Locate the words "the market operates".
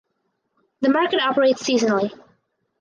0.79-1.61